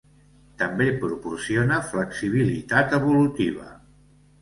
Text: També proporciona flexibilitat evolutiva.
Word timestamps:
També 0.61 0.87
proporciona 1.03 1.79
flexibilitat 1.91 3.01
evolutiva. 3.03 3.73